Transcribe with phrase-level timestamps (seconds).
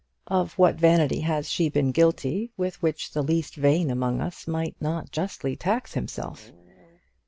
[0.25, 4.75] Of what vanity has she been guilty with which the least vain among us might
[4.81, 6.51] not justly tax himself?